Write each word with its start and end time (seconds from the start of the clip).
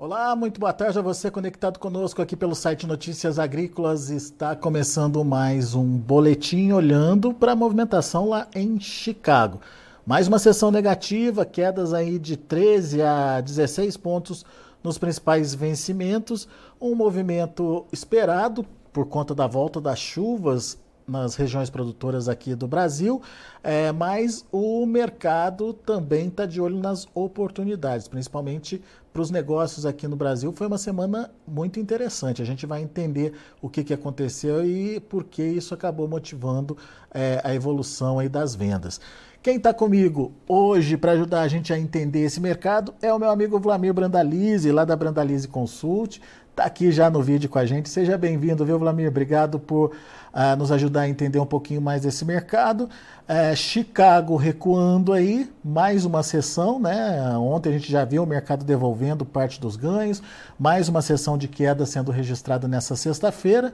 Olá, 0.00 0.36
muito 0.36 0.60
boa 0.60 0.72
tarde 0.72 0.96
a 0.96 1.02
você 1.02 1.28
conectado 1.28 1.80
conosco 1.80 2.22
aqui 2.22 2.36
pelo 2.36 2.54
site 2.54 2.86
Notícias 2.86 3.36
Agrícolas. 3.36 4.10
Está 4.10 4.54
começando 4.54 5.24
mais 5.24 5.74
um 5.74 5.84
boletim 5.98 6.70
olhando 6.70 7.34
para 7.34 7.50
a 7.50 7.56
movimentação 7.56 8.28
lá 8.28 8.46
em 8.54 8.78
Chicago. 8.78 9.60
Mais 10.06 10.28
uma 10.28 10.38
sessão 10.38 10.70
negativa, 10.70 11.44
quedas 11.44 11.92
aí 11.92 12.16
de 12.16 12.36
13 12.36 13.02
a 13.02 13.40
16 13.40 13.96
pontos 13.96 14.46
nos 14.84 14.98
principais 14.98 15.52
vencimentos, 15.52 16.46
um 16.80 16.94
movimento 16.94 17.84
esperado 17.90 18.64
por 18.92 19.06
conta 19.06 19.34
da 19.34 19.48
volta 19.48 19.80
das 19.80 19.98
chuvas 19.98 20.78
nas 21.08 21.34
regiões 21.34 21.70
produtoras 21.70 22.28
aqui 22.28 22.54
do 22.54 22.68
Brasil, 22.68 23.22
é, 23.62 23.90
mas 23.90 24.44
o 24.52 24.84
mercado 24.84 25.72
também 25.72 26.28
está 26.28 26.44
de 26.44 26.60
olho 26.60 26.78
nas 26.78 27.08
oportunidades, 27.14 28.06
principalmente 28.06 28.82
para 29.12 29.22
os 29.22 29.30
negócios 29.30 29.86
aqui 29.86 30.06
no 30.06 30.14
Brasil. 30.14 30.52
Foi 30.52 30.66
uma 30.66 30.78
semana 30.78 31.30
muito 31.46 31.80
interessante. 31.80 32.42
A 32.42 32.44
gente 32.44 32.66
vai 32.66 32.82
entender 32.82 33.32
o 33.60 33.68
que, 33.68 33.82
que 33.82 33.94
aconteceu 33.94 34.64
e 34.64 35.00
por 35.00 35.24
que 35.24 35.42
isso 35.42 35.74
acabou 35.74 36.06
motivando 36.06 36.76
é, 37.12 37.40
a 37.42 37.54
evolução 37.54 38.18
aí 38.18 38.28
das 38.28 38.54
vendas. 38.54 39.00
Quem 39.40 39.56
está 39.56 39.72
comigo 39.72 40.32
hoje 40.48 40.96
para 40.96 41.12
ajudar 41.12 41.42
a 41.42 41.48
gente 41.48 41.72
a 41.72 41.78
entender 41.78 42.20
esse 42.20 42.40
mercado 42.40 42.92
é 43.00 43.12
o 43.14 43.18
meu 43.18 43.30
amigo 43.30 43.58
Vlamir 43.58 43.94
Brandalize, 43.94 44.70
lá 44.72 44.84
da 44.84 44.96
Brandalize 44.96 45.46
Consult. 45.46 46.20
Está 46.58 46.66
aqui 46.66 46.90
já 46.90 47.08
no 47.08 47.22
vídeo 47.22 47.48
com 47.48 47.56
a 47.56 47.64
gente. 47.64 47.88
Seja 47.88 48.18
bem-vindo, 48.18 48.64
viu, 48.64 48.76
Vlamir? 48.80 49.06
Obrigado 49.06 49.60
por 49.60 49.92
uh, 50.34 50.56
nos 50.58 50.72
ajudar 50.72 51.02
a 51.02 51.08
entender 51.08 51.38
um 51.38 51.46
pouquinho 51.46 51.80
mais 51.80 52.02
desse 52.02 52.24
mercado. 52.24 52.90
Uh, 53.28 53.54
Chicago 53.54 54.34
recuando 54.34 55.12
aí, 55.12 55.48
mais 55.64 56.04
uma 56.04 56.20
sessão, 56.24 56.80
né? 56.80 57.38
Ontem 57.38 57.68
a 57.68 57.72
gente 57.74 57.92
já 57.92 58.04
viu 58.04 58.24
o 58.24 58.26
mercado 58.26 58.64
devolvendo 58.64 59.24
parte 59.24 59.60
dos 59.60 59.76
ganhos, 59.76 60.20
mais 60.58 60.88
uma 60.88 61.00
sessão 61.00 61.38
de 61.38 61.46
queda 61.46 61.86
sendo 61.86 62.10
registrada 62.10 62.66
nessa 62.66 62.96
sexta-feira. 62.96 63.72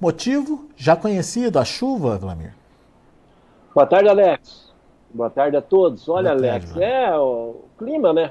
Motivo 0.00 0.70
já 0.74 0.96
conhecido, 0.96 1.58
a 1.58 1.66
chuva, 1.66 2.16
Vlamir. 2.16 2.54
Boa 3.74 3.86
tarde, 3.86 4.08
Alex. 4.08 4.72
Boa 5.12 5.28
tarde 5.28 5.58
a 5.58 5.60
todos. 5.60 6.08
Olha, 6.08 6.30
tarde, 6.30 6.48
Alex, 6.48 6.76
é 6.78 7.14
o 7.14 7.56
clima, 7.76 8.14
né? 8.14 8.30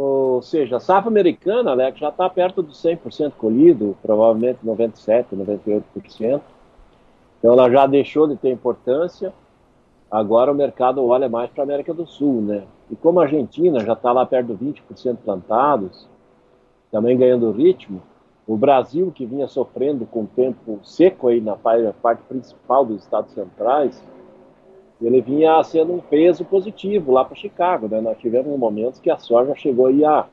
Ou 0.00 0.40
seja, 0.40 0.76
a 0.76 0.80
safra 0.80 1.10
americana, 1.10 1.72
Alex, 1.72 1.98
já 1.98 2.10
está 2.10 2.30
perto 2.30 2.62
de 2.62 2.70
100% 2.70 3.32
colhido, 3.32 3.96
provavelmente 4.00 4.60
97%, 4.64 5.26
98%. 5.32 6.40
Então 7.36 7.52
ela 7.52 7.68
já 7.68 7.84
deixou 7.84 8.28
de 8.28 8.36
ter 8.36 8.52
importância. 8.52 9.34
Agora 10.08 10.52
o 10.52 10.54
mercado 10.54 11.04
olha 11.04 11.28
mais 11.28 11.50
para 11.50 11.64
a 11.64 11.66
América 11.66 11.92
do 11.92 12.06
Sul, 12.06 12.40
né? 12.42 12.62
E 12.88 12.94
como 12.94 13.18
a 13.18 13.24
Argentina 13.24 13.80
já 13.80 13.94
está 13.94 14.12
lá 14.12 14.24
perto 14.24 14.54
de 14.54 14.64
20% 14.64 15.16
plantados, 15.16 16.06
também 16.92 17.18
ganhando 17.18 17.50
ritmo, 17.50 18.00
o 18.46 18.56
Brasil, 18.56 19.10
que 19.12 19.26
vinha 19.26 19.48
sofrendo 19.48 20.06
com 20.06 20.22
o 20.22 20.28
tempo 20.28 20.78
seco 20.84 21.26
aí 21.26 21.40
na 21.40 21.56
parte 21.56 22.22
principal 22.28 22.86
dos 22.86 23.02
estados 23.02 23.32
centrais, 23.32 24.00
ele 25.06 25.20
vinha 25.20 25.62
sendo 25.62 25.92
um 25.92 26.00
peso 26.00 26.44
positivo 26.44 27.12
lá 27.12 27.24
para 27.24 27.36
Chicago, 27.36 27.88
né? 27.88 28.00
Nós 28.00 28.18
tivemos 28.18 28.58
momentos 28.58 28.98
que 28.98 29.10
a 29.10 29.16
soja 29.18 29.54
chegou 29.54 29.86
aí 29.86 30.04
a 30.04 30.26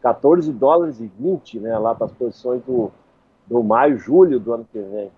14 0.00 0.50
dólares 0.52 1.00
e 1.00 1.06
20, 1.18 1.60
né? 1.60 1.78
Lá 1.78 1.94
para 1.94 2.06
as 2.06 2.12
posições 2.12 2.62
do, 2.62 2.90
do 3.46 3.62
maio, 3.62 3.98
julho 3.98 4.40
do 4.40 4.54
ano 4.54 4.66
que 4.72 4.80
vem. 4.80 5.10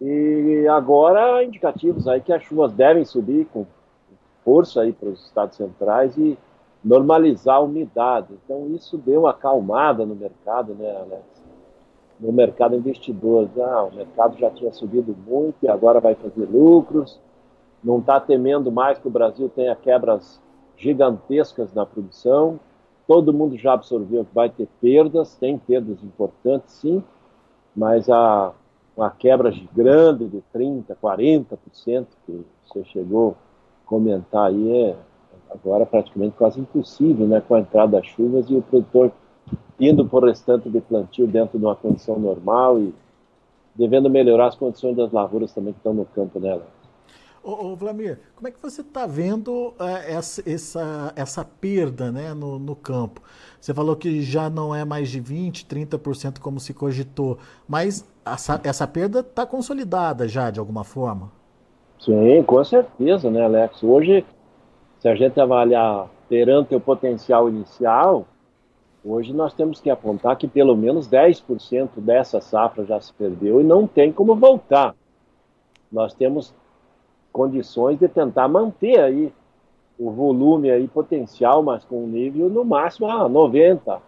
E 0.00 0.66
agora 0.68 1.44
indicativos 1.44 2.08
aí 2.08 2.22
que 2.22 2.32
as 2.32 2.42
chuvas 2.42 2.72
devem 2.72 3.04
subir 3.04 3.46
com 3.52 3.66
força 4.42 4.80
aí 4.80 4.94
para 4.94 5.10
os 5.10 5.26
estados 5.26 5.56
centrais 5.56 6.16
e 6.16 6.38
normalizar 6.82 7.56
a 7.56 7.60
umidade. 7.60 8.28
Então 8.42 8.66
isso 8.74 8.96
deu 8.96 9.20
uma 9.20 9.30
acalmada 9.30 10.06
no 10.06 10.14
mercado, 10.14 10.72
né, 10.72 10.90
Alex? 10.96 11.22
No 12.18 12.32
mercado 12.32 12.74
investidor. 12.74 13.50
Ah, 13.58 13.84
o 13.84 13.94
mercado 13.94 14.38
já 14.38 14.48
tinha 14.50 14.72
subido 14.72 15.14
muito 15.26 15.56
e 15.62 15.68
agora 15.68 16.00
vai 16.00 16.14
fazer 16.14 16.46
lucros 16.46 17.20
não 17.82 17.98
está 17.98 18.20
temendo 18.20 18.70
mais 18.70 18.98
que 18.98 19.08
o 19.08 19.10
Brasil 19.10 19.48
tenha 19.48 19.74
quebras 19.74 20.40
gigantescas 20.76 21.72
na 21.74 21.84
produção. 21.84 22.58
Todo 23.06 23.32
mundo 23.32 23.56
já 23.56 23.72
absorveu 23.72 24.24
que 24.24 24.34
vai 24.34 24.48
ter 24.48 24.68
perdas, 24.80 25.34
tem 25.36 25.58
perdas 25.58 26.02
importantes, 26.02 26.74
sim, 26.74 27.02
mas 27.74 28.08
a, 28.08 28.52
uma 28.96 29.10
quebra 29.10 29.52
grande 29.74 30.28
de 30.28 30.42
30%, 30.54 30.84
40% 31.02 32.06
que 32.26 32.44
você 32.66 32.84
chegou 32.84 33.36
a 33.84 33.88
comentar 33.88 34.48
aí 34.48 34.70
é 34.72 34.96
agora 35.50 35.84
praticamente 35.84 36.36
quase 36.36 36.60
impossível, 36.60 37.26
né, 37.26 37.40
com 37.40 37.54
a 37.54 37.60
entrada 37.60 37.92
das 37.92 38.06
chuvas 38.06 38.48
e 38.48 38.54
o 38.54 38.62
produtor 38.62 39.10
indo 39.80 40.06
por 40.06 40.24
restante 40.24 40.68
de 40.68 40.80
plantio 40.80 41.26
dentro 41.26 41.58
de 41.58 41.64
uma 41.64 41.74
condição 41.74 42.18
normal 42.18 42.78
e 42.78 42.94
devendo 43.74 44.10
melhorar 44.10 44.48
as 44.48 44.54
condições 44.54 44.96
das 44.96 45.10
lavouras 45.10 45.52
também 45.52 45.72
que 45.72 45.78
estão 45.78 45.94
no 45.94 46.04
campo 46.04 46.38
dela. 46.38 46.66
Ô, 47.50 47.72
ô, 47.72 47.74
Vlamir, 47.74 48.20
como 48.36 48.46
é 48.46 48.50
que 48.52 48.62
você 48.62 48.80
está 48.80 49.08
vendo 49.08 49.70
uh, 49.70 49.74
essa, 50.06 50.48
essa, 50.48 51.12
essa 51.16 51.44
perda 51.44 52.12
né, 52.12 52.32
no, 52.32 52.60
no 52.60 52.76
campo? 52.76 53.20
Você 53.60 53.74
falou 53.74 53.96
que 53.96 54.22
já 54.22 54.48
não 54.48 54.72
é 54.72 54.84
mais 54.84 55.08
de 55.08 55.20
20%, 55.20 55.66
30% 55.66 56.38
como 56.38 56.60
se 56.60 56.72
cogitou, 56.72 57.38
mas 57.68 58.08
essa, 58.24 58.60
essa 58.62 58.86
perda 58.86 59.18
está 59.18 59.44
consolidada 59.44 60.28
já 60.28 60.48
de 60.48 60.60
alguma 60.60 60.84
forma? 60.84 61.32
Sim, 61.98 62.40
com 62.44 62.62
certeza, 62.62 63.28
né, 63.28 63.44
Alex? 63.44 63.82
Hoje, 63.82 64.24
se 65.00 65.08
a 65.08 65.16
gente 65.16 65.40
avaliar 65.40 66.08
perante 66.28 66.72
o 66.76 66.80
potencial 66.80 67.48
inicial, 67.48 68.28
hoje 69.04 69.32
nós 69.32 69.52
temos 69.54 69.80
que 69.80 69.90
apontar 69.90 70.36
que 70.36 70.46
pelo 70.46 70.76
menos 70.76 71.08
10% 71.08 71.88
dessa 71.96 72.40
safra 72.40 72.84
já 72.84 73.00
se 73.00 73.12
perdeu 73.12 73.60
e 73.60 73.64
não 73.64 73.88
tem 73.88 74.12
como 74.12 74.36
voltar. 74.36 74.94
Nós 75.90 76.14
temos 76.14 76.54
condições 77.32 77.98
de 77.98 78.08
tentar 78.08 78.48
manter 78.48 78.98
aí 79.00 79.32
o 79.98 80.10
volume 80.10 80.70
aí 80.70 80.88
potencial, 80.88 81.62
mas 81.62 81.84
com 81.84 82.04
um 82.04 82.06
nível 82.06 82.48
no 82.48 82.64
máximo 82.64 83.06
a 83.06 83.28
90%, 83.28 84.00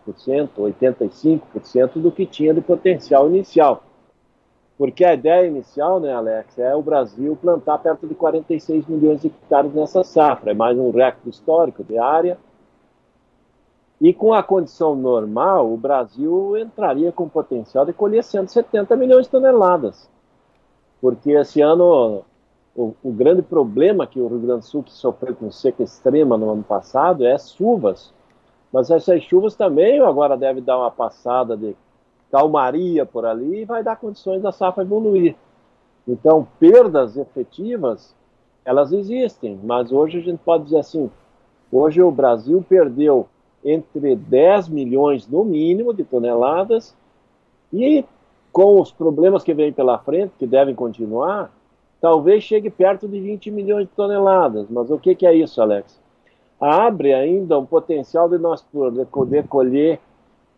85% 0.56 2.00
do 2.00 2.10
que 2.10 2.24
tinha 2.24 2.54
de 2.54 2.62
potencial 2.62 3.28
inicial. 3.28 3.82
Porque 4.78 5.04
a 5.04 5.12
ideia 5.12 5.46
inicial, 5.46 6.00
né, 6.00 6.12
Alex, 6.12 6.58
é 6.58 6.74
o 6.74 6.82
Brasil 6.82 7.36
plantar 7.40 7.78
perto 7.78 8.06
de 8.06 8.14
46 8.14 8.86
milhões 8.86 9.20
de 9.20 9.26
hectares 9.26 9.72
nessa 9.74 10.02
safra, 10.02 10.52
é 10.52 10.54
mais 10.54 10.78
um 10.78 10.90
recorde 10.90 11.28
histórico 11.28 11.84
de 11.84 11.98
área. 11.98 12.38
E 14.00 14.12
com 14.14 14.32
a 14.32 14.42
condição 14.42 14.96
normal, 14.96 15.72
o 15.72 15.76
Brasil 15.76 16.56
entraria 16.56 17.12
com 17.12 17.28
potencial 17.28 17.84
de 17.84 17.92
colher 17.92 18.24
170 18.24 18.96
milhões 18.96 19.26
de 19.26 19.30
toneladas. 19.30 20.10
Porque 21.00 21.32
esse 21.32 21.60
ano 21.60 22.24
o, 22.74 22.94
o, 23.02 23.12
grande 23.12 23.42
problema 23.42 24.06
que 24.06 24.18
o 24.18 24.26
Rio 24.26 24.38
Grande 24.38 24.60
do 24.60 24.66
Sul, 24.66 24.82
que 24.82 24.92
sofreu 24.92 25.34
com 25.34 25.50
seca 25.50 25.82
extrema 25.82 26.36
no 26.38 26.50
ano 26.50 26.62
passado, 26.62 27.24
é 27.24 27.32
as 27.32 27.54
chuvas. 27.54 28.12
Mas 28.72 28.90
essas 28.90 29.22
chuvas 29.22 29.54
também 29.54 30.00
agora 30.00 30.36
deve 30.36 30.60
dar 30.60 30.78
uma 30.78 30.90
passada 30.90 31.56
de 31.56 31.76
calmaria 32.30 33.04
por 33.04 33.26
ali 33.26 33.60
e 33.60 33.64
vai 33.66 33.82
dar 33.82 33.96
condições 33.96 34.40
da 34.40 34.50
safra 34.50 34.82
evoluir. 34.82 35.36
Então, 36.08 36.48
perdas 36.58 37.16
efetivas, 37.16 38.14
elas 38.64 38.92
existem, 38.92 39.60
mas 39.62 39.92
hoje 39.92 40.18
a 40.18 40.22
gente 40.22 40.38
pode 40.38 40.64
dizer 40.64 40.78
assim, 40.78 41.10
hoje 41.70 42.00
o 42.00 42.10
Brasil 42.10 42.64
perdeu 42.66 43.28
entre 43.62 44.16
10 44.16 44.68
milhões 44.68 45.28
no 45.28 45.44
mínimo 45.44 45.92
de 45.92 46.04
toneladas 46.04 46.96
e 47.72 48.04
com 48.50 48.80
os 48.80 48.90
problemas 48.90 49.44
que 49.44 49.54
vêm 49.54 49.72
pela 49.72 49.98
frente, 49.98 50.32
que 50.38 50.46
devem 50.46 50.74
continuar, 50.74 51.50
talvez 52.02 52.42
chegue 52.42 52.68
perto 52.68 53.06
de 53.06 53.20
20 53.20 53.48
milhões 53.52 53.86
de 53.86 53.94
toneladas. 53.94 54.66
Mas 54.68 54.90
o 54.90 54.98
que, 54.98 55.14
que 55.14 55.24
é 55.24 55.32
isso, 55.32 55.62
Alex? 55.62 55.98
Abre 56.60 57.14
ainda 57.14 57.56
um 57.58 57.64
potencial 57.64 58.28
de 58.28 58.38
nós 58.38 58.60
poder 59.10 59.46
colher 59.46 60.00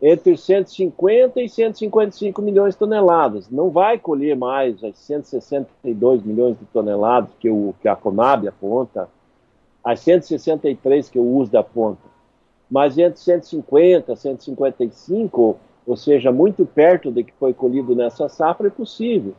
entre 0.01 0.35
150 0.35 1.39
e 1.41 1.47
155 1.47 2.41
milhões 2.41 2.73
de 2.73 2.79
toneladas. 2.79 3.49
Não 3.49 3.69
vai 3.69 3.99
colher 3.99 4.35
mais 4.35 4.83
as 4.83 4.97
162 4.97 6.23
milhões 6.23 6.57
de 6.57 6.65
toneladas 6.65 7.29
que, 7.39 7.49
o, 7.49 7.75
que 7.79 7.87
a 7.87 7.95
Conab 7.95 8.47
aponta, 8.47 9.07
as 9.83 9.99
163 9.99 11.09
que 11.09 11.19
o 11.19 11.37
USDA 11.37 11.59
aponta. 11.59 12.01
Mas 12.69 12.97
entre 12.97 13.19
150 13.19 14.13
e 14.13 14.17
155, 14.17 15.57
ou 15.85 15.95
seja, 15.95 16.31
muito 16.31 16.65
perto 16.65 17.11
do 17.11 17.23
que 17.23 17.33
foi 17.33 17.53
colhido 17.53 17.95
nessa 17.95 18.27
safra, 18.27 18.67
é 18.67 18.71
possível. 18.71 19.35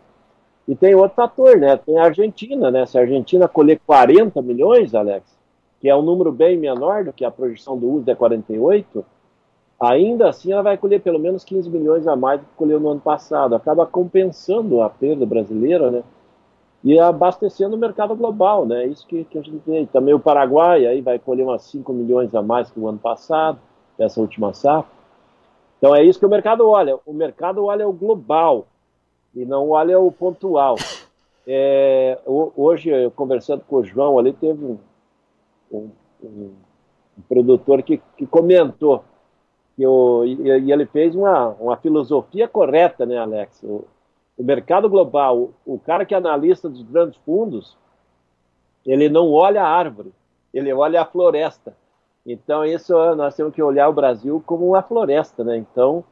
E 0.68 0.74
tem 0.74 0.94
outro 0.94 1.14
fator, 1.14 1.56
né? 1.56 1.76
Tem 1.76 1.96
a 1.98 2.04
Argentina, 2.04 2.70
né? 2.70 2.84
Se 2.86 2.98
a 2.98 3.02
Argentina 3.02 3.46
colher 3.46 3.80
40 3.86 4.42
milhões, 4.42 4.94
Alex, 4.94 5.36
que 5.80 5.88
é 5.88 5.94
um 5.94 6.02
número 6.02 6.32
bem 6.32 6.58
menor 6.58 7.04
do 7.04 7.12
que 7.12 7.24
a 7.24 7.30
projeção 7.30 7.78
do 7.78 7.88
USDA 7.92 8.12
é 8.12 8.14
48, 8.16 9.04
ainda 9.80 10.28
assim 10.28 10.52
ela 10.52 10.62
vai 10.62 10.76
colher 10.76 11.00
pelo 11.00 11.18
menos 11.18 11.44
15 11.44 11.70
milhões 11.70 12.08
a 12.08 12.16
mais 12.16 12.40
do 12.40 12.46
que 12.46 12.54
colheu 12.56 12.80
no 12.80 12.88
ano 12.88 13.00
passado. 13.00 13.54
Acaba 13.54 13.86
compensando 13.86 14.82
a 14.82 14.90
perda 14.90 15.24
brasileira, 15.24 15.90
né? 15.90 16.02
E 16.82 16.98
abastecendo 16.98 17.76
o 17.76 17.78
mercado 17.78 18.16
global, 18.16 18.66
né? 18.66 18.84
É 18.84 18.86
isso 18.86 19.06
que, 19.06 19.24
que 19.24 19.38
a 19.38 19.42
gente 19.42 19.62
vê. 19.64 19.86
Também 19.92 20.14
o 20.14 20.20
Paraguai 20.20 20.84
aí 20.84 21.00
vai 21.00 21.18
colher 21.18 21.44
umas 21.44 21.62
5 21.62 21.92
milhões 21.92 22.34
a 22.34 22.42
mais 22.42 22.70
que 22.70 22.80
o 22.80 22.88
ano 22.88 22.98
passado, 22.98 23.58
essa 23.98 24.20
última 24.20 24.52
safra. 24.52 24.90
Então 25.78 25.94
é 25.94 26.02
isso 26.02 26.18
que 26.18 26.26
o 26.26 26.30
mercado 26.30 26.68
olha. 26.68 26.98
O 27.06 27.12
mercado 27.12 27.64
olha 27.64 27.88
o 27.88 27.92
global 27.92 28.66
e 29.36 29.44
não 29.44 29.70
olha 29.70 30.00
o 30.00 30.10
pontual. 30.10 30.76
É, 31.46 32.18
hoje, 32.24 32.88
eu, 32.88 33.10
conversando 33.10 33.62
com 33.68 33.76
o 33.76 33.84
João 33.84 34.18
ali, 34.18 34.32
teve 34.32 34.64
um, 34.64 34.78
um, 35.70 35.90
um 36.24 36.52
produtor 37.28 37.82
que, 37.82 38.00
que 38.16 38.26
comentou 38.26 39.04
que 39.76 39.86
o, 39.86 40.24
e, 40.24 40.72
ele 40.72 40.86
fez 40.86 41.14
uma, 41.14 41.50
uma 41.60 41.76
filosofia 41.76 42.48
correta, 42.48 43.04
né, 43.04 43.18
Alex? 43.18 43.62
O, 43.62 43.84
o 44.38 44.42
mercado 44.42 44.88
global, 44.88 45.36
o, 45.36 45.54
o 45.74 45.78
cara 45.78 46.06
que 46.06 46.14
é 46.14 46.16
analista 46.16 46.68
dos 46.68 46.82
grandes 46.82 47.18
fundos, 47.18 47.76
ele 48.84 49.08
não 49.08 49.30
olha 49.32 49.62
a 49.62 49.68
árvore, 49.68 50.12
ele 50.52 50.72
olha 50.72 51.02
a 51.02 51.04
floresta. 51.04 51.76
Então, 52.24 52.64
isso 52.64 52.92
nós 53.14 53.36
temos 53.36 53.54
que 53.54 53.62
olhar 53.62 53.88
o 53.88 53.92
Brasil 53.92 54.42
como 54.46 54.66
uma 54.66 54.82
floresta, 54.82 55.44
né? 55.44 55.58
Então, 55.58 56.02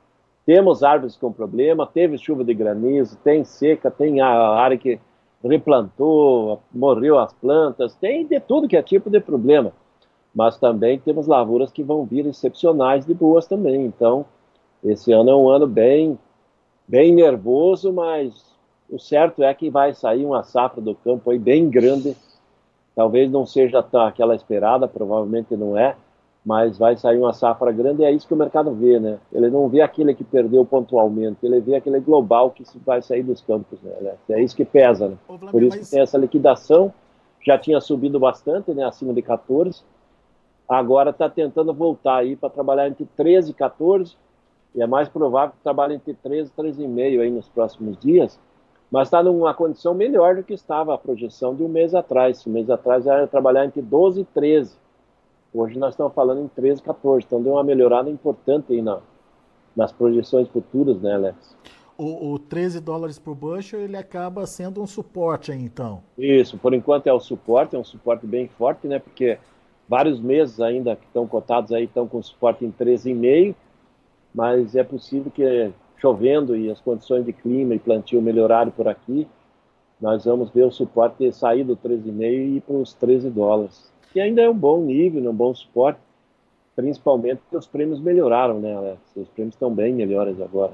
temos 0.46 0.82
árvores 0.82 1.16
com 1.16 1.32
problema, 1.32 1.86
teve 1.86 2.18
chuva 2.18 2.44
de 2.44 2.54
granizo, 2.54 3.16
tem 3.24 3.44
seca, 3.44 3.90
tem 3.90 4.20
a 4.20 4.28
área 4.28 4.76
que 4.76 5.00
replantou, 5.42 6.60
morreu 6.72 7.18
as 7.18 7.32
plantas, 7.32 7.94
tem 7.94 8.26
de 8.26 8.40
tudo 8.40 8.68
que 8.68 8.76
é 8.76 8.82
tipo 8.82 9.10
de 9.10 9.20
problema 9.20 9.72
mas 10.34 10.58
também 10.58 10.98
temos 10.98 11.28
lavouras 11.28 11.70
que 11.70 11.82
vão 11.82 12.04
vir 12.04 12.26
excepcionais 12.26 13.06
de 13.06 13.14
boas 13.14 13.46
também. 13.46 13.86
Então, 13.86 14.26
esse 14.82 15.12
ano 15.12 15.30
é 15.30 15.36
um 15.36 15.48
ano 15.48 15.66
bem, 15.66 16.18
bem 16.88 17.14
nervoso, 17.14 17.92
mas 17.92 18.52
o 18.90 18.98
certo 18.98 19.42
é 19.42 19.54
que 19.54 19.70
vai 19.70 19.94
sair 19.94 20.26
uma 20.26 20.42
safra 20.42 20.80
do 20.80 20.94
campo 20.96 21.30
aí 21.30 21.38
bem 21.38 21.70
grande. 21.70 22.16
Talvez 22.96 23.30
não 23.30 23.46
seja 23.46 23.78
aquela 23.78 24.34
esperada, 24.34 24.88
provavelmente 24.88 25.56
não 25.56 25.78
é, 25.78 25.96
mas 26.44 26.76
vai 26.76 26.96
sair 26.96 27.18
uma 27.18 27.32
safra 27.32 27.72
grande 27.72 28.02
e 28.02 28.04
é 28.04 28.12
isso 28.12 28.28
que 28.28 28.34
o 28.34 28.36
mercado 28.36 28.72
vê, 28.72 29.00
né? 29.00 29.18
Ele 29.32 29.48
não 29.48 29.68
vê 29.68 29.80
aquele 29.80 30.14
que 30.14 30.22
perdeu 30.22 30.64
pontualmente, 30.64 31.38
ele 31.42 31.58
vê 31.60 31.76
aquele 31.76 31.98
global 32.00 32.50
que 32.50 32.62
vai 32.84 33.00
sair 33.00 33.22
dos 33.22 33.40
campos, 33.40 33.80
né? 33.82 34.14
É 34.28 34.42
isso 34.42 34.54
que 34.54 34.64
pesa, 34.64 35.08
né? 35.08 35.16
Por 35.26 35.62
isso 35.62 35.78
que 35.78 35.90
tem 35.90 36.00
essa 36.00 36.18
liquidação, 36.18 36.92
já 37.44 37.58
tinha 37.58 37.80
subido 37.80 38.20
bastante, 38.20 38.72
né? 38.74 38.84
Acima 38.84 39.14
de 39.14 39.22
14, 39.22 39.82
agora 40.68 41.10
está 41.10 41.30
tentando 41.30 41.72
voltar 41.72 42.16
aí 42.16 42.36
para 42.36 42.50
trabalhar 42.50 42.88
entre 42.88 43.06
13 43.16 43.50
e 43.50 43.54
14, 43.54 44.14
e 44.74 44.82
é 44.82 44.86
mais 44.86 45.08
provável 45.08 45.54
que 45.56 45.62
trabalhe 45.62 45.94
entre 45.94 46.12
13 46.12 46.50
e 46.50 46.62
13,5 46.62 47.20
aí 47.20 47.30
nos 47.30 47.48
próximos 47.48 47.96
dias, 47.96 48.38
mas 48.90 49.08
está 49.08 49.22
numa 49.22 49.54
condição 49.54 49.94
melhor 49.94 50.36
do 50.36 50.42
que 50.42 50.52
estava 50.52 50.94
a 50.94 50.98
projeção 50.98 51.54
de 51.54 51.62
um 51.62 51.68
mês 51.68 51.94
atrás. 51.94 52.46
Um 52.46 52.50
mês 52.50 52.68
atrás 52.68 53.06
era 53.06 53.26
trabalhar 53.26 53.64
entre 53.64 53.80
12 53.80 54.20
e 54.20 54.24
13. 54.26 54.83
Hoje 55.56 55.78
nós 55.78 55.92
estamos 55.94 56.12
falando 56.12 56.40
em 56.40 56.48
13 56.48 56.80
e 56.80 56.84
14, 56.84 57.24
então 57.24 57.40
deu 57.40 57.52
uma 57.52 57.62
melhorada 57.62 58.10
importante 58.10 58.72
aí 58.72 58.82
na, 58.82 58.98
nas 59.76 59.92
projeções 59.92 60.48
futuras, 60.48 61.00
né, 61.00 61.14
Alex? 61.14 61.56
O, 61.96 62.32
o 62.32 62.38
13 62.40 62.80
dólares 62.80 63.20
por 63.20 63.36
bushel, 63.36 63.80
ele 63.80 63.96
acaba 63.96 64.44
sendo 64.46 64.82
um 64.82 64.86
suporte 64.86 65.52
aí, 65.52 65.62
então? 65.62 66.02
Isso, 66.18 66.58
por 66.58 66.74
enquanto 66.74 67.06
é 67.06 67.12
o 67.12 67.20
suporte, 67.20 67.76
é 67.76 67.78
um 67.78 67.84
suporte 67.84 68.26
bem 68.26 68.48
forte, 68.48 68.88
né, 68.88 68.98
porque 68.98 69.38
vários 69.88 70.18
meses 70.20 70.58
ainda 70.60 70.96
que 70.96 71.06
estão 71.06 71.24
cotados 71.24 71.70
aí 71.70 71.84
estão 71.84 72.08
com 72.08 72.20
suporte 72.20 72.64
em 72.64 72.72
13,5, 72.72 73.54
mas 74.34 74.74
é 74.74 74.82
possível 74.82 75.30
que 75.30 75.70
chovendo 75.98 76.56
e 76.56 76.68
as 76.68 76.80
condições 76.80 77.24
de 77.24 77.32
clima 77.32 77.76
e 77.76 77.78
plantio 77.78 78.20
melhorarem 78.20 78.72
por 78.72 78.88
aqui, 78.88 79.28
nós 80.00 80.24
vamos 80.24 80.50
ver 80.50 80.64
o 80.64 80.72
suporte 80.72 81.30
sair 81.30 81.62
do 81.62 81.76
13,5 81.76 82.22
e 82.22 82.56
ir 82.56 82.60
para 82.62 82.74
os 82.74 82.92
13 82.92 83.30
dólares. 83.30 83.93
Que 84.14 84.20
ainda 84.20 84.42
é 84.42 84.48
um 84.48 84.56
bom 84.56 84.80
nível, 84.80 85.28
um 85.28 85.34
bom 85.34 85.52
suporte, 85.52 85.98
principalmente 86.76 87.38
porque 87.38 87.56
os 87.56 87.66
prêmios 87.66 87.98
melhoraram, 87.98 88.60
né, 88.60 88.72
Alex? 88.72 89.00
Os 89.16 89.28
prêmios 89.28 89.56
estão 89.56 89.74
bem 89.74 89.92
melhores 89.92 90.40
agora. 90.40 90.72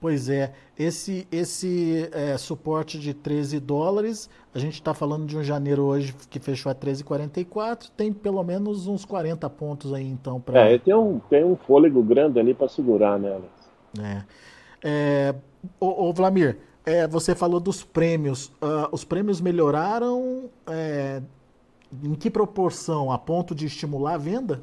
Pois 0.00 0.28
é, 0.28 0.52
esse, 0.78 1.26
esse 1.32 2.08
é, 2.12 2.38
suporte 2.38 2.96
de 2.96 3.12
13 3.12 3.58
dólares, 3.58 4.30
a 4.54 4.58
gente 4.60 4.74
está 4.74 4.94
falando 4.94 5.26
de 5.26 5.36
um 5.36 5.42
janeiro 5.42 5.82
hoje 5.82 6.14
que 6.30 6.38
fechou 6.38 6.70
a 6.70 6.74
13,44, 6.76 7.90
tem 7.96 8.12
pelo 8.12 8.44
menos 8.44 8.86
uns 8.86 9.04
40 9.04 9.50
pontos 9.50 9.92
aí 9.92 10.06
então 10.06 10.40
para. 10.40 10.70
É, 10.70 10.78
tem 10.78 10.94
um, 10.94 11.18
tem 11.28 11.44
um 11.44 11.56
fôlego 11.56 12.04
grande 12.04 12.38
ali 12.38 12.54
para 12.54 12.68
segurar, 12.68 13.18
né, 13.18 13.30
Alex? 13.30 13.52
É. 14.00 14.24
é 14.84 15.34
ô, 15.80 16.08
ô 16.08 16.12
Vlamir, 16.12 16.58
é, 16.86 17.06
você 17.08 17.34
falou 17.34 17.58
dos 17.58 17.82
prêmios. 17.82 18.46
Uh, 18.60 18.88
os 18.92 19.04
prêmios 19.04 19.40
melhoraram 19.40 20.50
é, 20.68 21.20
em 22.02 22.14
que 22.14 22.30
proporção? 22.30 23.10
A 23.10 23.18
ponto 23.18 23.54
de 23.54 23.66
estimular 23.66 24.14
a 24.14 24.18
venda? 24.18 24.62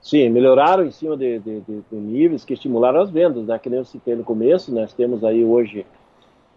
Sim, 0.00 0.28
melhoraram 0.30 0.84
em 0.84 0.90
cima 0.90 1.16
de, 1.16 1.38
de, 1.38 1.60
de, 1.60 1.80
de, 1.90 1.96
níveis 1.96 2.44
que 2.44 2.54
estimularam 2.54 3.00
as 3.00 3.10
vendas, 3.10 3.46
né? 3.46 3.58
Que 3.58 3.68
nem 3.68 3.80
eu 3.80 3.84
citei 3.84 4.14
no 4.14 4.24
começo, 4.24 4.72
nós 4.72 4.94
temos 4.94 5.22
aí 5.24 5.44
hoje, 5.44 5.84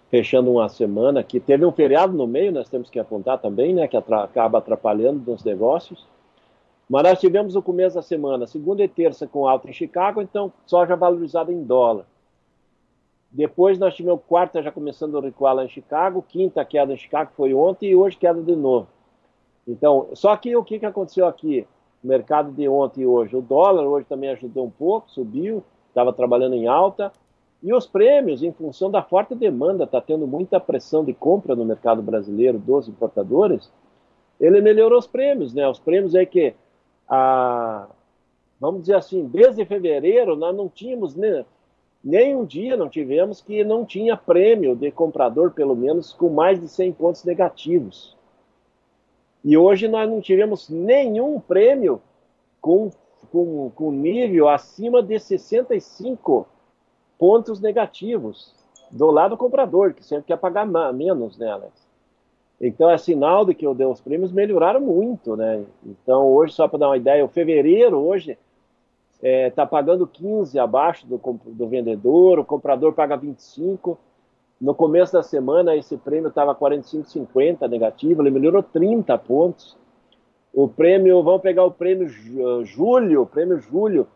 fechando 0.10 0.51
uma 0.51 0.70
semana, 0.70 1.24
que 1.24 1.39
teve 1.39 1.65
um 1.65 1.72
feriado 1.72 2.13
no 2.13 2.25
meio, 2.25 2.53
nós 2.53 2.70
temos 2.70 2.89
que 2.89 3.00
apontar 3.00 3.39
também, 3.39 3.74
né? 3.74 3.88
Que 3.88 3.98
atra 3.98 4.24
acaba 4.24 4.60
atrapalhando 4.60 5.30
nos 5.30 5.44
negócios. 5.44 6.08
Mas 6.89 7.03
nós 7.03 7.20
tivemos 7.20 7.56
o 7.56 7.62
começo 7.62 7.96
da 7.96 8.01
semana, 8.01 8.46
segunda 8.46 8.84
e 8.84 8.88
terça 8.88 9.27
com 9.27 9.48
alta 9.48 9.70
em 9.70 9.74
Chicago, 9.74 10.22
então 10.22 10.53
soja 10.65 10.96
valorizada 10.96 11.51
em 11.51 11.63
dólar. 11.63 12.06
Depois 13.32 13.80
nós 13.80 13.96
tivemos 13.96 14.22
quarta 14.27 14.62
já 14.62 14.72
começando 14.72 15.18
a 15.18 15.22
recuar 15.22 15.56
lá 15.56 15.65
em 15.65 15.70
Chicago, 15.70 16.24
quinta 16.27 16.63
queda 16.63 16.94
em 16.94 16.98
Chicago 16.98 17.32
foi 17.36 17.53
ontem 17.53 17.89
e 17.89 17.96
hoje 17.96 18.15
queda 18.15 18.42
de 18.42 18.56
novo. 18.56 18.88
Então, 19.67 20.10
só 20.13 20.36
que 20.36 20.55
o 20.55 20.63
que, 20.63 20.79
que 20.79 20.86
aconteceu 20.86 21.27
aqui? 21.27 21.65
o 22.03 22.08
mercado 22.08 22.51
de 22.51 22.67
ontem 22.67 23.01
e 23.01 23.08
hoje. 23.08 23.36
O 23.36 23.41
dólar 23.41 23.86
hoje 23.86 24.05
também 24.08 24.29
ajudou 24.32 24.65
um 24.65 24.70
pouco, 24.70 25.10
subiu, 25.10 25.63
estava 25.88 26.12
trabalhando 26.12 26.55
em 26.55 26.67
alta. 26.67 27.12
E 27.62 27.74
os 27.74 27.88
prêmios, 27.88 28.43
em 28.43 28.51
função 28.51 28.91
da 28.91 29.01
forte 29.01 29.34
demanda, 29.34 29.86
está 29.86 30.01
tendo 30.01 30.27
muita 30.27 30.60
pressão 30.60 31.03
de 31.03 31.13
compra 31.13 31.55
no 31.55 31.63
mercado 31.63 32.01
brasileiro 32.01 32.60
dos 32.60 32.89
importadores, 32.89 33.72
ele 34.38 34.60
melhorou 34.60 35.00
os 35.00 35.08
prêmios, 35.08 35.53
né? 35.53 35.67
Os 35.70 35.79
prêmios 35.79 36.13
é 36.13 36.25
que, 36.25 36.53
a, 37.08 37.88
vamos 38.60 38.82
dizer 38.82 38.96
assim, 38.96 39.25
desde 39.25 39.63
fevereiro 39.63 40.36
nós 40.36 40.53
não 40.53 40.67
tínhamos 40.67 41.15
nem, 41.15 41.46
nem 42.03 42.36
um 42.36 42.43
dia, 42.43 42.75
não 42.75 42.89
tivemos 42.89 43.39
que 43.39 43.63
não 43.63 43.86
tinha 43.86 44.17
prêmio 44.17 44.75
de 44.75 44.91
comprador, 44.91 45.51
pelo 45.51 45.75
menos, 45.75 46.12
com 46.12 46.27
mais 46.27 46.60
de 46.60 46.67
100 46.67 46.91
pontos 46.93 47.24
negativos. 47.24 48.17
E 49.43 49.57
hoje 49.57 49.88
nós 49.88 50.09
não 50.09 50.21
tivemos 50.21 50.69
nenhum 50.69 51.39
prêmio 51.39 52.01
com, 52.62 52.89
com, 53.31 53.69
com 53.75 53.91
nível 53.91 54.47
acima 54.47 55.03
de 55.03 55.19
65 55.19 56.47
pontos 57.17 57.59
negativos 57.59 58.55
do 58.89 59.12
lado 59.12 59.35
comprador, 59.35 59.93
que 59.93 60.03
sempre 60.03 60.27
quer 60.27 60.38
pagar 60.38 60.65
menos, 60.93 61.38
né, 61.38 61.51
Alex? 61.51 61.83
Então 62.62 62.89
é 62.89 62.97
sinal 62.97 63.43
de 63.43 63.53
que 63.53 63.67
os 63.67 64.00
prêmios 64.00 64.31
melhoraram 64.31 64.79
muito, 64.79 65.35
né? 65.35 65.65
Então 65.85 66.27
hoje, 66.27 66.53
só 66.53 66.67
para 66.67 66.79
dar 66.79 66.89
uma 66.89 66.97
ideia, 66.97 67.25
o 67.25 67.27
fevereiro 67.27 67.97
hoje 67.97 68.38
está 69.15 69.27
é, 69.27 69.50
tá 69.50 69.65
pagando 69.65 70.07
15 70.07 70.57
abaixo 70.59 71.05
do, 71.07 71.17
do 71.45 71.67
vendedor, 71.67 72.39
o 72.39 72.45
comprador 72.45 72.93
paga 72.93 73.17
25. 73.17 73.97
No 74.63 74.74
começo 74.74 75.12
da 75.12 75.22
semana, 75.22 75.75
esse 75.75 75.98
prêmio 75.98 76.29
estava 76.29 76.55
45,50 76.55 77.67
negativo, 77.67 78.22
ele 78.22 78.32
melhorou 78.32 78.63
30 78.63 79.17
pontos. 79.17 79.75
O 80.53 80.70
prêmio, 80.70 81.22
vamos 81.22 81.41
pegar 81.41 81.65
o 81.65 81.72
prêmio 81.72 82.08
julho, 82.63 83.24
o 83.24 83.25
prêmio 83.25 83.60
julho, 83.60 84.08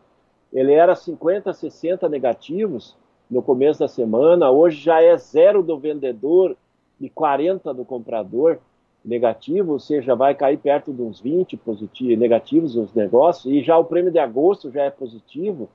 ele 0.50 0.72
era 0.72 0.94
50, 0.94 1.52
60 1.52 2.08
negativos 2.08 2.96
no 3.30 3.42
começo 3.42 3.80
da 3.80 3.88
semana, 3.88 4.50
hoje 4.50 4.80
já 4.80 5.02
é 5.02 5.14
zero 5.18 5.62
do 5.62 5.76
vendedor 5.76 6.56
e 6.98 7.10
40 7.10 7.74
do 7.74 7.84
comprador 7.84 8.58
negativo, 9.04 9.72
ou 9.72 9.78
seja, 9.78 10.14
vai 10.16 10.34
cair 10.34 10.56
perto 10.56 10.94
de 10.94 11.02
uns 11.02 11.20
20 11.20 11.58
positivos, 11.58 12.18
negativos 12.18 12.74
os 12.74 12.94
negócios, 12.94 13.52
e 13.52 13.60
já 13.62 13.76
o 13.76 13.84
prêmio 13.84 14.10
de 14.10 14.18
agosto 14.18 14.70
já 14.70 14.84
é 14.84 14.90
positivo, 14.90 15.68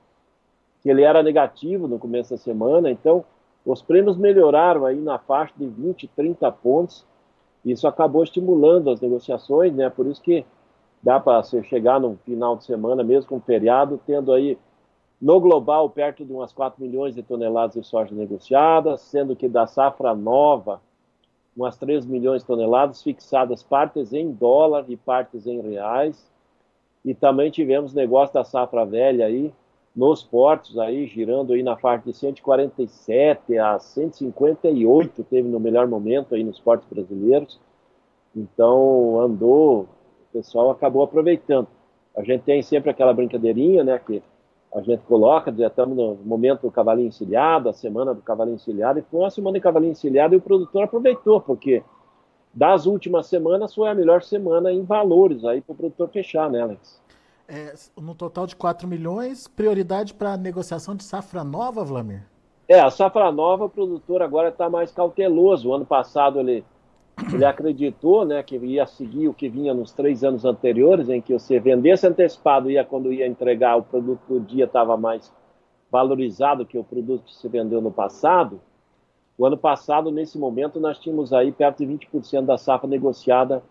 que 0.82 0.90
ele 0.90 1.02
era 1.02 1.22
negativo 1.22 1.86
no 1.86 1.96
começo 1.96 2.30
da 2.30 2.36
semana, 2.36 2.90
então 2.90 3.24
os 3.64 3.80
prêmios 3.80 4.16
melhoraram 4.16 4.84
aí 4.84 5.00
na 5.00 5.18
faixa 5.18 5.54
de 5.56 5.66
20, 5.66 6.08
30 6.08 6.50
pontos, 6.52 7.04
isso 7.64 7.88
acabou 7.88 8.22
estimulando 8.22 8.90
as 8.90 9.00
negociações, 9.00 9.74
né? 9.74 9.88
Por 9.88 10.06
isso 10.06 10.20
que 10.20 10.44
dá 11.02 11.18
para 11.18 11.42
você 11.42 11.62
chegar 11.64 11.98
no 11.98 12.16
final 12.24 12.56
de 12.56 12.64
semana, 12.64 13.02
mesmo 13.02 13.28
com 13.28 13.40
feriado, 13.40 14.00
tendo 14.06 14.32
aí 14.32 14.58
no 15.20 15.40
global 15.40 15.88
perto 15.88 16.24
de 16.24 16.32
umas 16.32 16.52
4 16.52 16.82
milhões 16.82 17.14
de 17.14 17.22
toneladas 17.22 17.74
de 17.74 17.82
soja 17.82 18.14
negociadas, 18.14 19.00
sendo 19.00 19.34
que 19.34 19.48
da 19.48 19.66
safra 19.66 20.14
nova, 20.14 20.82
umas 21.56 21.78
3 21.78 22.04
milhões 22.04 22.42
de 22.42 22.46
toneladas 22.46 23.02
fixadas, 23.02 23.62
partes 23.62 24.12
em 24.12 24.30
dólar 24.30 24.84
e 24.88 24.96
partes 24.96 25.46
em 25.46 25.60
reais. 25.60 26.30
E 27.04 27.14
também 27.14 27.50
tivemos 27.50 27.94
negócio 27.94 28.34
da 28.34 28.44
safra 28.44 28.84
velha 28.84 29.26
aí, 29.26 29.52
nos 29.94 30.22
portos 30.22 30.76
aí, 30.78 31.06
girando 31.06 31.52
aí 31.52 31.62
na 31.62 31.76
faixa 31.76 32.04
de 32.06 32.12
147 32.12 33.56
a 33.58 33.78
158, 33.78 35.22
teve 35.24 35.48
no 35.48 35.60
melhor 35.60 35.86
momento 35.86 36.34
aí 36.34 36.42
nos 36.42 36.58
portos 36.58 36.88
brasileiros. 36.88 37.60
Então, 38.34 39.20
andou, 39.20 39.82
o 39.82 39.88
pessoal 40.32 40.70
acabou 40.70 41.04
aproveitando. 41.04 41.68
A 42.16 42.24
gente 42.24 42.42
tem 42.42 42.60
sempre 42.62 42.90
aquela 42.90 43.12
brincadeirinha, 43.12 43.84
né, 43.84 44.00
que 44.04 44.20
a 44.74 44.80
gente 44.80 45.04
coloca, 45.04 45.54
já 45.56 45.68
estamos 45.68 45.96
no 45.96 46.16
momento 46.24 46.62
do 46.62 46.70
cavalinho 46.70 47.06
encilhado, 47.06 47.68
a 47.68 47.72
semana 47.72 48.12
do 48.12 48.20
cavalinho 48.20 48.56
encilhado, 48.56 48.98
e 48.98 49.02
foi 49.02 49.20
uma 49.20 49.30
semana 49.30 49.56
de 49.56 49.62
cavalinho 49.62 49.92
encilhado 49.92 50.34
e 50.34 50.38
o 50.38 50.40
produtor 50.40 50.82
aproveitou, 50.82 51.40
porque 51.40 51.84
das 52.52 52.84
últimas 52.84 53.26
semanas 53.26 53.72
foi 53.72 53.88
a 53.88 53.94
melhor 53.94 54.22
semana 54.22 54.72
em 54.72 54.82
valores 54.82 55.44
aí 55.44 55.60
para 55.60 55.72
o 55.72 55.76
produtor 55.76 56.08
fechar, 56.08 56.50
né, 56.50 56.60
Alex? 56.60 57.00
É, 57.48 57.74
no 58.00 58.14
total 58.14 58.46
de 58.46 58.56
4 58.56 58.88
milhões, 58.88 59.46
prioridade 59.46 60.14
para 60.14 60.36
negociação 60.36 60.94
de 60.94 61.04
safra 61.04 61.44
nova, 61.44 61.84
Vlamir? 61.84 62.22
É, 62.66 62.80
a 62.80 62.90
safra 62.90 63.30
nova, 63.30 63.66
o 63.66 63.70
produtor 63.70 64.22
agora 64.22 64.48
está 64.48 64.70
mais 64.70 64.90
cauteloso. 64.90 65.68
O 65.68 65.74
ano 65.74 65.84
passado 65.84 66.40
ele 66.40 66.64
ele 67.32 67.44
acreditou 67.44 68.24
né, 68.24 68.42
que 68.42 68.56
ia 68.56 68.86
seguir 68.86 69.28
o 69.28 69.34
que 69.34 69.48
vinha 69.48 69.72
nos 69.72 69.92
três 69.92 70.24
anos 70.24 70.44
anteriores, 70.44 71.08
em 71.08 71.20
que 71.20 71.32
você 71.32 71.60
vendesse 71.60 72.06
antecipado, 72.06 72.70
ia 72.70 72.84
quando 72.84 73.12
ia 73.12 73.26
entregar 73.26 73.76
o 73.76 73.82
produto 73.82 74.20
do 74.28 74.40
dia 74.40 74.64
estava 74.64 74.96
mais 74.96 75.32
valorizado 75.90 76.66
que 76.66 76.76
o 76.76 76.82
produto 76.82 77.24
que 77.24 77.34
se 77.34 77.48
vendeu 77.48 77.80
no 77.80 77.92
passado. 77.92 78.60
O 79.38 79.46
ano 79.46 79.56
passado, 79.56 80.10
nesse 80.10 80.38
momento, 80.38 80.80
nós 80.80 80.98
tínhamos 80.98 81.32
aí 81.32 81.52
perto 81.52 81.84
de 81.84 81.86
20% 81.86 82.44
da 82.44 82.58
safra 82.58 82.88
negociada 82.88 83.62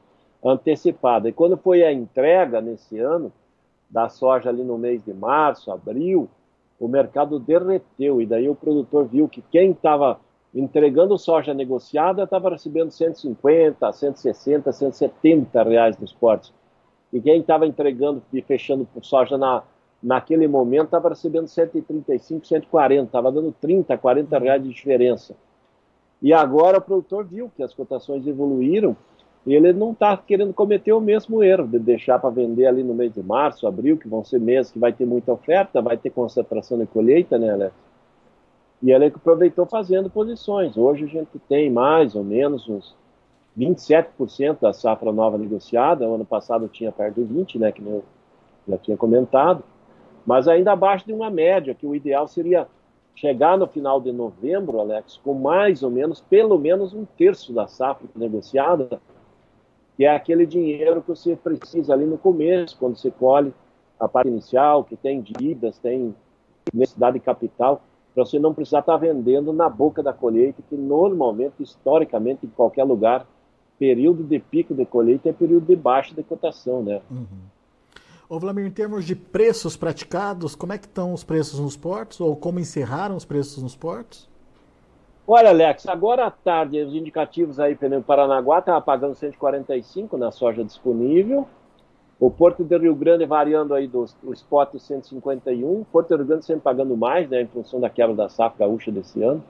antecipada. 0.43 1.27
E 1.29 1.33
quando 1.33 1.57
foi 1.57 1.83
a 1.83 1.91
entrega 1.91 2.61
nesse 2.61 2.97
ano, 2.97 3.31
da 3.93 4.09
soja 4.09 4.49
ali 4.49 4.63
no 4.63 4.75
mês 4.75 5.03
de 5.03 5.13
março, 5.13 5.71
abril, 5.71 6.27
o 6.79 6.87
mercado 6.87 7.39
derreteu. 7.39 8.19
E 8.19 8.25
daí 8.25 8.49
o 8.49 8.55
produtor 8.55 9.05
viu 9.05 9.29
que 9.29 9.43
quem 9.51 9.69
estava 9.69 10.19
entregando 10.53 11.17
soja 11.17 11.53
negociada, 11.53 12.23
estava 12.23 12.49
recebendo 12.49 12.89
150, 12.89 13.91
160, 13.91 14.71
170 14.71 15.63
reais 15.63 15.97
nos 15.97 16.11
portos. 16.11 16.51
E 17.11 17.21
quem 17.21 17.39
estava 17.39 17.67
entregando 17.67 18.21
e 18.33 18.41
fechando 18.41 18.87
soja 19.01 19.37
na, 19.37 19.61
naquele 20.01 20.47
momento 20.47 20.85
estava 20.85 21.09
recebendo 21.09 21.47
135, 21.47 22.47
140, 22.47 23.05
estava 23.05 23.31
dando 23.31 23.53
30, 23.61 23.95
40 23.95 24.39
reais 24.39 24.63
de 24.63 24.69
diferença. 24.69 25.35
E 26.19 26.33
agora 26.33 26.79
o 26.79 26.81
produtor 26.81 27.25
viu 27.25 27.51
que 27.55 27.61
as 27.61 27.73
cotações 27.73 28.25
evoluíram 28.25 28.97
ele 29.51 29.73
não 29.73 29.91
está 29.91 30.15
querendo 30.15 30.53
cometer 30.53 30.93
o 30.93 31.01
mesmo 31.01 31.43
erro 31.43 31.67
de 31.67 31.77
deixar 31.77 32.17
para 32.17 32.29
vender 32.29 32.65
ali 32.65 32.81
no 32.81 32.93
mês 32.93 33.13
de 33.13 33.21
março, 33.21 33.67
abril, 33.67 33.97
que 33.97 34.07
vão 34.07 34.23
ser 34.23 34.39
meses 34.39 34.71
que 34.71 34.79
vai 34.79 34.93
ter 34.93 35.05
muita 35.05 35.33
oferta, 35.33 35.81
vai 35.81 35.97
ter 35.97 36.11
concentração 36.11 36.77
de 36.77 36.85
colheita, 36.85 37.37
né, 37.37 37.51
Alex? 37.51 37.75
E 38.81 38.91
ela 38.91 39.05
aproveitou 39.05 39.65
fazendo 39.65 40.09
posições. 40.09 40.77
Hoje 40.77 41.05
a 41.05 41.07
gente 41.07 41.39
tem 41.49 41.69
mais 41.69 42.15
ou 42.15 42.23
menos 42.23 42.67
uns 42.69 42.95
27% 43.57 44.59
da 44.61 44.73
safra 44.73 45.11
nova 45.11 45.37
negociada. 45.37 46.07
O 46.07 46.15
ano 46.15 46.25
passado 46.25 46.67
tinha 46.67 46.91
perto 46.91 47.23
de 47.23 47.33
20%, 47.33 47.59
né, 47.59 47.71
que 47.71 47.81
eu 47.81 48.03
já 48.67 48.77
tinha 48.77 48.97
comentado. 48.97 49.63
Mas 50.25 50.47
ainda 50.47 50.71
abaixo 50.71 51.05
de 51.05 51.13
uma 51.13 51.29
média, 51.29 51.75
que 51.75 51.85
o 51.85 51.93
ideal 51.93 52.27
seria 52.27 52.67
chegar 53.15 53.57
no 53.57 53.67
final 53.67 54.01
de 54.01 54.11
novembro, 54.11 54.79
Alex, 54.79 55.19
com 55.23 55.33
mais 55.33 55.83
ou 55.83 55.91
menos, 55.91 56.21
pelo 56.21 56.57
menos 56.57 56.93
um 56.93 57.05
terço 57.05 57.53
da 57.53 57.67
safra 57.67 58.07
negociada, 58.15 58.99
que 59.95 60.05
é 60.05 60.15
aquele 60.15 60.45
dinheiro 60.45 61.01
que 61.01 61.09
você 61.09 61.35
precisa 61.35 61.93
ali 61.93 62.05
no 62.05 62.17
começo, 62.17 62.77
quando 62.77 62.97
você 62.97 63.11
colhe 63.11 63.53
a 63.99 64.07
parte 64.07 64.27
inicial, 64.27 64.83
que 64.83 64.95
tem 64.95 65.21
dívidas, 65.21 65.77
tem 65.77 66.15
necessidade 66.73 67.19
de 67.19 67.25
capital 67.25 67.81
para 68.13 68.25
você 68.25 68.37
não 68.37 68.53
precisar 68.53 68.79
estar 68.79 68.93
tá 68.93 68.97
vendendo 68.97 69.51
na 69.51 69.67
boca 69.67 70.03
da 70.03 70.13
colheita, 70.13 70.61
que 70.69 70.75
normalmente, 70.75 71.63
historicamente, 71.63 72.45
em 72.45 72.49
qualquer 72.49 72.83
lugar, 72.83 73.25
período 73.79 74.23
de 74.23 74.39
pico 74.39 74.73
de 74.73 74.85
colheita 74.85 75.29
é 75.29 75.33
período 75.33 75.65
de 75.65 75.75
baixa 75.75 76.13
de 76.13 76.21
cotação, 76.21 76.83
né? 76.83 77.01
Uhum. 77.09 77.25
Ô 78.29 78.39
Vladimir, 78.39 78.67
em 78.67 78.71
termos 78.71 79.05
de 79.05 79.15
preços 79.15 79.75
praticados, 79.75 80.55
como 80.55 80.73
é 80.73 80.77
que 80.77 80.85
estão 80.85 81.13
os 81.13 81.23
preços 81.23 81.59
nos 81.59 81.75
portos? 81.75 82.21
Ou 82.21 82.35
como 82.35 82.59
encerraram 82.59 83.15
os 83.15 83.25
preços 83.25 83.61
nos 83.61 83.75
portos? 83.75 84.29
Olha, 85.25 85.49
Alex, 85.49 85.87
agora 85.87 86.25
à 86.25 86.31
tarde, 86.31 86.81
os 86.81 86.93
indicativos 86.93 87.57
aí, 87.57 87.75
pelo 87.75 88.03
Paranaguá 88.03 88.59
estava 88.59 88.81
pagando 88.81 89.15
145 89.15 90.17
na 90.17 90.31
soja 90.31 90.65
disponível, 90.65 91.47
o 92.19 92.29
Porto 92.29 92.61
de 92.61 92.77
Rio 92.77 92.93
Grande 92.93 93.25
variando 93.25 93.73
aí 93.73 93.87
do, 93.87 94.05
do 94.21 94.33
spot 94.33 94.77
151, 94.77 95.85
Porto 95.85 96.09
de 96.09 96.15
Rio 96.17 96.25
Grande 96.25 96.45
sempre 96.45 96.63
pagando 96.63 96.97
mais, 96.97 97.29
né, 97.29 97.41
em 97.41 97.47
função 97.47 97.79
da 97.79 97.89
quebra 97.89 98.13
da 98.13 98.27
safra 98.27 98.65
gaúcha 98.65 98.91
desse 98.91 99.23
ano. 99.23 99.41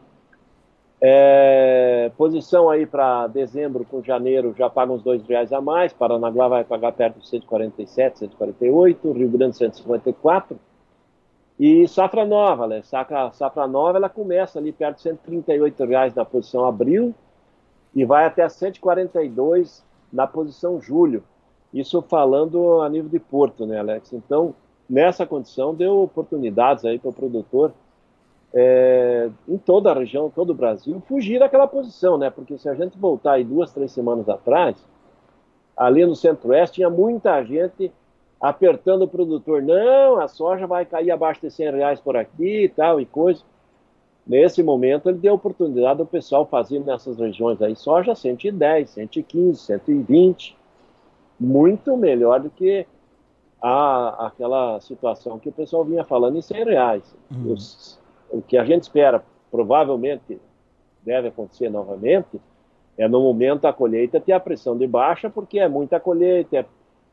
É, 1.01 2.11
posição 2.17 2.69
aí 2.69 2.85
para 2.85 3.25
dezembro 3.25 3.83
com 3.83 4.01
janeiro 4.01 4.53
já 4.55 4.69
paga 4.69 4.93
uns 4.93 5.01
dois 5.01 5.21
reais 5.27 5.51
a 5.51 5.59
mais, 5.59 5.91
Paranaguá 5.91 6.47
vai 6.47 6.63
pagar 6.63 6.91
perto 6.91 7.19
de 7.19 7.27
147, 7.27 8.19
148, 8.19 9.11
Rio 9.11 9.29
Grande 9.29 9.57
154. 9.57 10.55
E 11.59 11.87
safra 11.87 12.25
nova, 12.25 12.67
né? 12.67 12.81
Safra, 12.81 13.31
safra 13.31 13.67
nova 13.67 13.97
ela 13.97 14.09
começa 14.09 14.59
ali 14.59 14.71
perto 14.71 14.97
de 14.97 15.03
138 15.03 15.85
reais 15.85 16.13
na 16.13 16.25
posição 16.25 16.65
abril 16.65 17.13
e 17.93 18.03
vai 18.03 18.25
até 18.25 18.47
142 18.47 19.83
na 20.11 20.25
posição 20.25 20.81
julho. 20.81 21.23
Isso 21.73 22.01
falando 22.01 22.81
a 22.81 22.89
nível 22.89 23.09
de 23.09 23.19
porto, 23.19 23.65
né, 23.65 23.79
Alex? 23.79 24.13
Então, 24.13 24.53
nessa 24.89 25.25
condição, 25.25 25.73
deu 25.73 26.01
oportunidades 26.01 26.85
aí 26.85 26.99
para 26.99 27.09
o 27.09 27.13
produtor 27.13 27.73
é, 28.53 29.29
em 29.47 29.57
toda 29.57 29.91
a 29.91 29.95
região, 29.95 30.29
todo 30.29 30.51
o 30.51 30.55
Brasil, 30.55 31.01
fugir 31.07 31.39
daquela 31.39 31.67
posição, 31.67 32.17
né? 32.17 32.29
Porque 32.29 32.57
se 32.57 32.69
a 32.69 32.75
gente 32.75 32.97
voltar 32.97 33.33
aí 33.33 33.43
duas, 33.43 33.71
três 33.71 33.91
semanas 33.91 34.29
atrás, 34.29 34.75
ali 35.75 36.05
no 36.05 36.15
Centro-Oeste, 36.15 36.75
tinha 36.75 36.89
muita 36.89 37.43
gente 37.43 37.91
apertando 38.43 39.03
o 39.03 39.07
produtor. 39.07 39.61
Não, 39.61 40.19
a 40.19 40.27
soja 40.27 40.67
vai 40.67 40.85
cair 40.85 41.11
abaixo 41.11 41.39
de 41.39 41.49
100 41.49 41.71
reais 41.71 42.01
por 42.01 42.17
aqui 42.17 42.65
e 42.65 42.69
tal 42.69 42.99
e 42.99 43.05
coisa. 43.05 43.41
Nesse 44.27 44.61
momento, 44.61 45.07
ele 45.07 45.17
deu 45.17 45.33
oportunidade 45.33 46.01
ao 46.01 46.05
pessoal 46.05 46.45
fazer 46.45 46.79
nessas 46.79 47.17
regiões 47.17 47.61
aí 47.61 47.73
soja 47.73 48.13
110, 48.13 48.89
115, 48.89 49.59
120 49.61 50.57
muito 51.39 51.95
melhor 51.95 52.41
do 52.41 52.49
que 52.49 52.85
a, 53.61 54.27
aquela 54.27 54.79
situação 54.81 55.39
que 55.39 55.47
o 55.47 55.53
pessoal 55.53 55.85
vinha 55.85 56.03
falando 56.03 56.37
em 56.37 56.41
100 56.41 56.65
reais. 56.65 57.15
Uhum. 57.31 57.53
Os, 57.53 57.97
o 58.29 58.41
que 58.41 58.57
a 58.57 58.65
gente 58.65 58.83
espera, 58.83 59.23
provavelmente 59.49 60.37
deve 61.01 61.29
acontecer 61.29 61.69
novamente, 61.69 62.41
é 62.97 63.07
no 63.07 63.21
momento 63.21 63.65
a 63.65 63.73
colheita 63.73 64.19
ter 64.19 64.33
a 64.33 64.39
pressão 64.39 64.77
de 64.77 64.85
baixa, 64.85 65.29
porque 65.29 65.59
é 65.59 65.67
muita 65.67 65.97
colheita, 65.99 66.57
é, 66.57 66.65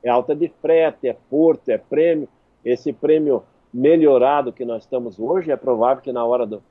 é 0.02 0.08
alta 0.08 0.34
de 0.34 0.48
frete, 0.60 1.08
é 1.08 1.16
porto, 1.28 1.68
é 1.68 1.78
prêmio. 1.78 2.28
Esse 2.64 2.92
prêmio 2.92 3.42
melhorado 3.72 4.52
que 4.52 4.64
nós 4.64 4.82
estamos 4.82 5.18
hoje, 5.18 5.50
é 5.50 5.56
provável 5.56 6.02
que 6.02 6.12
na 6.12 6.24
hora 6.24 6.46
do, 6.46 6.62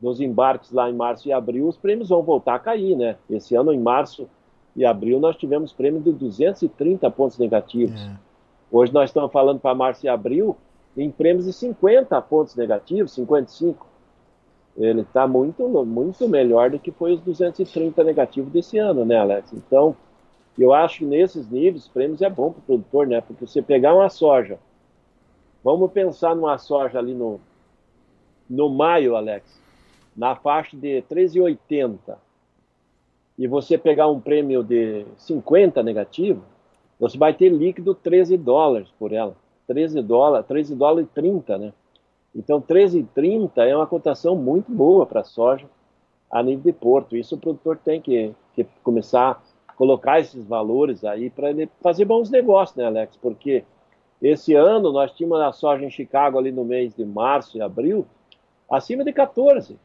dos 0.00 0.20
embarques 0.20 0.72
lá 0.72 0.88
em 0.88 0.94
março 0.94 1.28
e 1.28 1.32
abril, 1.32 1.68
os 1.68 1.76
prêmios 1.76 2.08
vão 2.08 2.22
voltar 2.22 2.54
a 2.54 2.58
cair, 2.58 2.96
né? 2.96 3.16
Esse 3.28 3.54
ano, 3.54 3.72
em 3.72 3.78
março, 3.78 4.28
e 4.74 4.84
abril 4.84 5.18
nós 5.18 5.36
tivemos 5.36 5.72
prêmio 5.72 6.00
de 6.00 6.12
230 6.12 7.10
pontos 7.10 7.36
negativos. 7.38 8.00
É. 8.00 8.16
Hoje 8.70 8.92
nós 8.92 9.10
estamos 9.10 9.32
falando 9.32 9.58
para 9.58 9.74
março 9.74 10.06
e 10.06 10.08
abril 10.08 10.56
em 10.96 11.10
prêmios 11.10 11.46
de 11.46 11.52
50 11.52 12.20
pontos 12.22 12.54
negativos, 12.54 13.12
55. 13.12 13.86
Ele 14.76 15.00
está 15.00 15.26
muito, 15.26 15.68
muito 15.84 16.28
melhor 16.28 16.70
do 16.70 16.78
que 16.78 16.92
foi 16.92 17.14
os 17.14 17.20
230 17.20 18.04
negativos 18.04 18.52
desse 18.52 18.78
ano, 18.78 19.04
né, 19.04 19.16
Alex? 19.16 19.52
Então, 19.52 19.96
eu 20.62 20.72
acho 20.72 20.98
que 20.98 21.04
nesses 21.04 21.48
níveis, 21.48 21.86
prêmios 21.86 22.20
é 22.20 22.28
bom 22.28 22.52
para 22.52 22.60
o 22.60 22.62
produtor, 22.62 23.06
né? 23.06 23.20
Porque 23.20 23.46
você 23.46 23.62
pegar 23.62 23.94
uma 23.94 24.08
soja, 24.08 24.58
vamos 25.62 25.92
pensar 25.92 26.34
numa 26.34 26.58
soja 26.58 26.98
ali 26.98 27.14
no, 27.14 27.40
no 28.48 28.68
maio, 28.68 29.14
Alex, 29.14 29.60
na 30.16 30.34
faixa 30.34 30.76
de 30.76 31.02
13,80, 31.02 32.16
e 33.38 33.46
você 33.46 33.78
pegar 33.78 34.08
um 34.08 34.20
prêmio 34.20 34.64
de 34.64 35.06
50 35.16 35.80
negativo, 35.82 36.42
você 36.98 37.16
vai 37.16 37.32
ter 37.32 37.50
líquido 37.50 37.94
13 37.94 38.36
dólares 38.36 38.88
por 38.98 39.12
ela. 39.12 39.36
13 39.68 40.02
dólares, 40.02 40.46
13 40.48 40.74
dólares 40.74 41.08
e 41.08 41.14
30, 41.14 41.58
né? 41.58 41.72
Então 42.34 42.60
13,30 42.60 43.58
é 43.58 43.76
uma 43.76 43.86
cotação 43.86 44.34
muito 44.34 44.72
boa 44.72 45.06
para 45.06 45.22
soja 45.22 45.66
a 46.30 46.42
nível 46.42 46.64
de 46.64 46.72
porto. 46.72 47.16
Isso 47.16 47.36
o 47.36 47.38
produtor 47.38 47.76
tem 47.76 48.00
que, 48.00 48.34
que 48.54 48.64
começar 48.82 49.40
colocar 49.78 50.18
esses 50.18 50.44
valores 50.44 51.04
aí 51.04 51.30
para 51.30 51.50
ele 51.50 51.70
fazer 51.80 52.04
bons 52.04 52.28
negócios, 52.28 52.76
né, 52.76 52.84
Alex? 52.84 53.16
Porque 53.16 53.62
esse 54.20 54.52
ano 54.52 54.92
nós 54.92 55.12
tínhamos 55.12 55.40
a 55.40 55.52
soja 55.52 55.84
em 55.84 55.90
Chicago 55.90 56.36
ali 56.36 56.50
no 56.50 56.64
mês 56.64 56.92
de 56.92 57.04
março 57.04 57.56
e 57.56 57.62
abril 57.62 58.04
acima 58.68 59.04
de 59.04 59.12
14. 59.12 59.78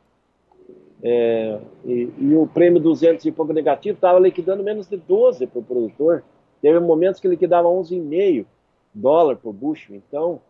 É, 1.06 1.60
e, 1.86 2.10
e, 2.18 2.36
o 2.36 2.48
prêmio 2.48 2.82
200 2.82 3.24
e 3.26 3.32
pouco 3.32 3.54
negativo 3.54 3.96
estava 3.96 4.18
liquidando 4.20 4.64
menos 4.64 4.88
de 4.88 4.98
12 4.98 5.46
para 5.46 5.60
o 5.60 5.64
produtor. 5.64 6.24
Teve 6.60 6.80
momentos 6.80 7.20
que 7.20 7.28
liquidava 7.28 7.68
11,5 7.68 8.46
dólar 8.94 9.36
por 9.36 9.54
bushel. 9.54 9.96
Então, 9.96 10.42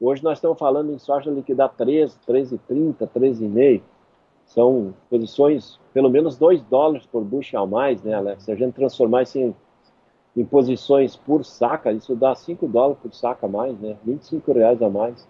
hoje 0.00 0.24
nós 0.24 0.38
estamos 0.38 0.58
falando 0.58 0.92
em 0.92 0.98
soja 0.98 1.30
liquidar 1.30 1.68
13, 1.76 2.16
13,30, 2.26 3.08
13,5. 3.08 3.82
São 4.50 4.92
posições, 5.08 5.78
pelo 5.94 6.10
menos 6.10 6.36
2 6.36 6.62
dólares 6.62 7.06
por 7.06 7.22
bushel 7.22 7.62
a 7.62 7.66
mais, 7.66 8.02
né, 8.02 8.14
Alex? 8.14 8.42
Se 8.42 8.50
a 8.50 8.56
gente 8.56 8.74
transformar 8.74 9.22
isso 9.22 9.38
em, 9.38 9.54
em 10.36 10.44
posições 10.44 11.14
por 11.14 11.44
saca, 11.44 11.92
isso 11.92 12.16
dá 12.16 12.34
5 12.34 12.66
dólares 12.66 12.98
por 13.00 13.14
saca 13.14 13.46
a 13.46 13.48
mais, 13.48 13.78
né? 13.78 13.96
25 14.04 14.52
reais 14.52 14.82
a 14.82 14.90
mais 14.90 15.24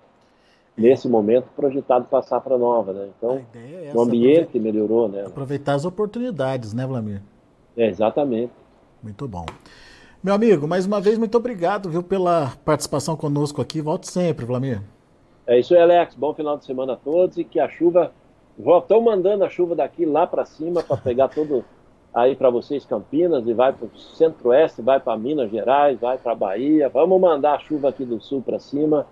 nesse 0.74 1.06
momento 1.06 1.48
projetado 1.54 2.06
para 2.06 2.20
a 2.20 2.22
safra 2.22 2.56
nova, 2.56 2.94
né? 2.94 3.10
Então, 3.18 3.44
é 3.54 3.88
essa, 3.88 3.98
o 3.98 4.00
ambiente 4.00 4.58
melhorou, 4.58 5.06
né? 5.06 5.26
Aproveitar 5.26 5.74
as 5.74 5.84
oportunidades, 5.84 6.72
né, 6.72 6.86
Vladimir? 6.86 7.20
É, 7.76 7.88
exatamente. 7.88 8.54
Muito 9.02 9.28
bom. 9.28 9.44
Meu 10.22 10.32
amigo, 10.32 10.66
mais 10.66 10.86
uma 10.86 10.98
vez, 10.98 11.18
muito 11.18 11.36
obrigado, 11.36 11.90
viu, 11.90 12.02
pela 12.02 12.54
participação 12.64 13.18
conosco 13.18 13.60
aqui. 13.60 13.82
Volte 13.82 14.10
sempre, 14.10 14.46
Vladimir. 14.46 14.80
É 15.46 15.58
isso 15.58 15.74
aí, 15.74 15.80
Alex. 15.82 16.14
Bom 16.14 16.32
final 16.32 16.56
de 16.56 16.64
semana 16.64 16.94
a 16.94 16.96
todos 16.96 17.36
e 17.36 17.44
que 17.44 17.60
a 17.60 17.68
chuva. 17.68 18.12
Estão 18.78 19.00
mandando 19.00 19.44
a 19.44 19.48
chuva 19.48 19.74
daqui 19.74 20.04
lá 20.04 20.26
para 20.26 20.44
cima 20.44 20.82
para 20.82 20.96
pegar 20.96 21.28
todo 21.28 21.64
aí 22.12 22.34
para 22.34 22.50
vocês 22.50 22.84
Campinas 22.84 23.46
e 23.46 23.52
vai 23.54 23.72
para 23.72 23.86
o 23.86 23.98
centro-oeste, 23.98 24.82
vai 24.82 24.98
para 24.98 25.16
Minas 25.16 25.50
Gerais, 25.50 25.98
vai 26.00 26.18
para 26.18 26.34
Bahia. 26.34 26.88
Vamos 26.88 27.20
mandar 27.20 27.54
a 27.54 27.58
chuva 27.58 27.88
aqui 27.88 28.04
do 28.04 28.20
sul 28.20 28.42
para 28.42 28.58
cima 28.58 29.06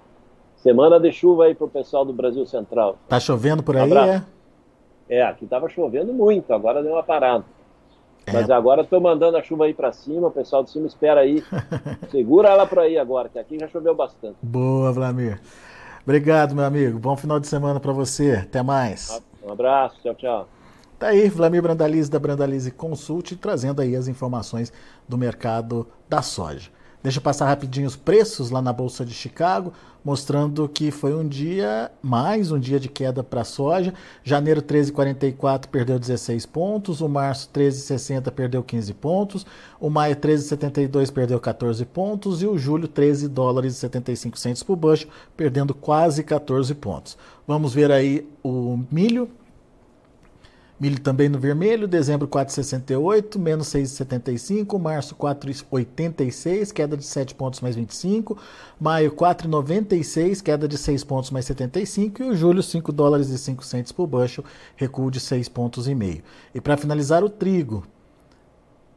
Semana 0.58 0.98
de 0.98 1.12
chuva 1.12 1.44
aí 1.44 1.54
pro 1.54 1.68
pessoal 1.68 2.04
do 2.04 2.12
Brasil 2.12 2.44
Central. 2.44 2.98
Tá 3.08 3.20
chovendo 3.20 3.62
por 3.62 3.76
aí, 3.76 3.90
é? 3.92 4.22
É, 5.08 5.22
aqui 5.22 5.46
tava 5.46 5.68
chovendo 5.68 6.12
muito, 6.12 6.52
agora 6.52 6.82
deu 6.82 6.92
uma 6.92 7.02
parada. 7.02 7.44
É. 8.26 8.32
Mas 8.32 8.50
agora 8.50 8.82
estou 8.82 9.00
mandando 9.00 9.36
a 9.36 9.42
chuva 9.42 9.66
aí 9.66 9.72
para 9.72 9.92
cima, 9.92 10.26
o 10.26 10.30
pessoal 10.30 10.64
de 10.64 10.70
cima 10.70 10.86
espera 10.86 11.20
aí. 11.20 11.42
Segura 12.10 12.48
ela 12.48 12.66
para 12.66 12.82
aí 12.82 12.98
agora, 12.98 13.28
que 13.28 13.38
aqui 13.38 13.58
já 13.58 13.68
choveu 13.68 13.94
bastante. 13.94 14.36
Boa, 14.42 14.92
Vladimir. 14.92 15.40
Obrigado, 16.02 16.54
meu 16.54 16.64
amigo. 16.64 16.98
Bom 16.98 17.16
final 17.16 17.38
de 17.38 17.46
semana 17.46 17.78
para 17.78 17.92
você. 17.92 18.42
Até 18.42 18.62
mais. 18.62 19.22
Um 19.42 19.52
abraço, 19.52 19.96
tchau, 20.02 20.14
tchau. 20.14 20.48
Tá 20.98 21.08
aí, 21.08 21.28
Vladimir 21.28 21.62
Brandalize 21.62 22.10
da 22.10 22.18
Brandalize 22.18 22.70
Consult, 22.72 23.36
trazendo 23.36 23.80
aí 23.80 23.94
as 23.94 24.08
informações 24.08 24.72
do 25.08 25.16
mercado 25.16 25.86
da 26.08 26.22
soja. 26.22 26.70
Deixa 27.00 27.18
eu 27.18 27.22
passar 27.22 27.46
rapidinho 27.46 27.86
os 27.86 27.94
preços 27.94 28.50
lá 28.50 28.60
na 28.60 28.72
Bolsa 28.72 29.04
de 29.04 29.14
Chicago, 29.14 29.72
mostrando 30.04 30.68
que 30.68 30.90
foi 30.90 31.14
um 31.14 31.26
dia, 31.26 31.92
mais 32.02 32.50
um 32.50 32.58
dia 32.58 32.80
de 32.80 32.88
queda 32.88 33.22
para 33.22 33.42
a 33.42 33.44
soja. 33.44 33.94
Janeiro 34.24 34.60
13,44 34.60 35.68
perdeu 35.68 35.96
16 35.96 36.44
pontos, 36.46 37.00
o 37.00 37.08
março 37.08 37.48
13,60 37.54 38.32
perdeu 38.32 38.64
15 38.64 38.94
pontos, 38.94 39.46
o 39.78 39.88
maio 39.88 40.16
13,72 40.16 41.12
perdeu 41.12 41.38
14 41.38 41.84
pontos 41.84 42.42
e 42.42 42.46
o 42.48 42.58
julho 42.58 42.88
13 42.88 43.28
dólares 43.28 43.74
e 43.74 43.78
75 43.78 44.36
centos 44.36 44.64
por 44.64 44.74
bushel, 44.74 45.08
perdendo 45.36 45.74
quase 45.74 46.24
14 46.24 46.74
pontos. 46.74 47.16
Vamos 47.46 47.72
ver 47.72 47.92
aí 47.92 48.28
o 48.42 48.76
milho, 48.90 49.30
Milho 50.80 51.00
também 51.00 51.28
no 51.28 51.40
vermelho, 51.40 51.88
dezembro 51.88 52.28
4,68, 52.28 53.36
menos 53.36 53.66
6,75, 53.66 54.78
março 54.78 55.16
4,86, 55.16 56.72
queda 56.72 56.96
de 56.96 57.04
7 57.04 57.34
pontos 57.34 57.60
mais 57.60 57.74
25, 57.74 58.38
maio 58.78 59.10
4,96, 59.10 60.40
queda 60.40 60.68
de 60.68 60.78
6 60.78 61.02
pontos 61.02 61.32
mais 61.32 61.46
75 61.46 62.22
e 62.22 62.26
o 62.28 62.36
julho 62.36 62.62
5 62.62 62.92
dólares 62.92 63.28
e 63.30 63.38
5 63.38 63.64
centos 63.64 63.90
por 63.90 64.06
bushel, 64.06 64.44
recuo 64.76 65.10
de 65.10 65.18
6 65.18 65.48
pontos 65.48 65.88
e 65.88 65.96
meio. 65.96 66.22
E 66.54 66.60
para 66.60 66.76
finalizar 66.76 67.24
o 67.24 67.28
trigo, 67.28 67.84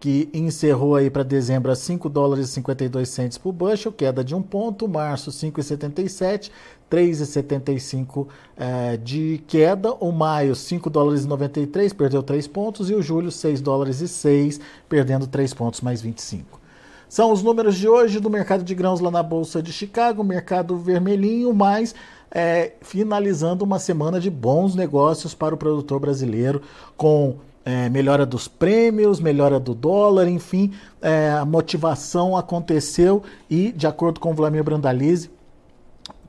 que 0.02 0.28
encerrou 0.34 0.96
aí 0.96 1.12
para 1.12 1.22
dezembro 1.22 1.72
a 1.72 1.76
5 1.76 2.10
dólares 2.10 2.50
e 2.50 2.52
52 2.54 3.08
centos 3.08 3.38
por 3.38 3.52
bushel, 3.54 3.92
queda 3.92 4.24
de 4.24 4.34
1 4.34 4.42
ponto, 4.42 4.88
março 4.88 5.30
5,77, 5.30 6.50
3,75 6.90 8.26
é, 8.58 8.98
de 8.98 9.44
queda, 9.46 9.94
o 9.94 10.12
maio 10.12 10.56
5 10.56 10.90
dólares 10.90 11.24
e 11.24 11.28
93, 11.28 11.94
perdeu 11.94 12.24
3 12.24 12.48
pontos, 12.48 12.90
e 12.90 12.96
o 12.96 13.02
julho 13.02 13.32
6 13.32 13.62
dólares 13.62 14.02
e 14.02 14.08
6, 14.08 14.60
perdendo 14.90 15.28
3 15.28 15.54
pontos 15.54 15.82
mais 15.82 16.02
25. 16.02 16.60
São 17.08 17.32
os 17.32 17.44
números 17.44 17.78
de 17.78 17.88
hoje 17.88 18.20
do 18.20 18.30
mercado 18.30 18.64
de 18.64 18.74
grãos 18.74 19.02
lá 19.02 19.12
na 19.12 19.22
Bolsa 19.22 19.62
de 19.62 19.72
Chicago, 19.72 20.24
mercado 20.24 20.80
vermelhinho, 20.80 21.54
mas 21.54 21.94
é, 22.32 22.72
finalizando 22.82 23.64
uma 23.64 23.78
semana 23.78 24.20
de 24.20 24.32
bons 24.32 24.74
negócios 24.74 25.36
para 25.36 25.54
o 25.54 25.58
produtor 25.60 26.00
brasileiro, 26.00 26.60
com 26.98 27.36
é, 27.64 27.90
melhora 27.90 28.26
dos 28.26 28.48
prêmios, 28.48 29.20
melhora 29.20 29.60
do 29.60 29.74
dólar, 29.74 30.28
enfim, 30.28 30.74
é, 31.02 31.32
a 31.32 31.46
motivação 31.46 32.36
aconteceu 32.36 33.24
e, 33.50 33.72
de 33.72 33.88
acordo 33.88 34.20
com 34.20 34.32
o 34.32 34.34
Vladimir 34.34 34.64
Brandalize, 34.64 35.30